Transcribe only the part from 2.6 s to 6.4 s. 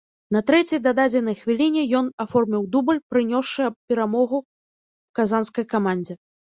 дубль, прынёсшы перамогу казанскай камандзе.